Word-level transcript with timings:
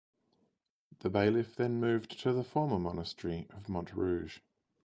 The 1.01 1.11
bailiff 1.11 1.55
then 1.55 1.79
moved 1.79 2.19
to 2.21 2.33
the 2.33 2.43
former 2.43 2.79
monastery 2.79 3.45
of 3.51 3.69
Mont 3.69 3.93
Rouge. 3.93 4.39